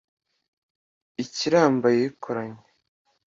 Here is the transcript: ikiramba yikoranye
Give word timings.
ikiramba 1.23 1.87
yikoranye 1.97 2.63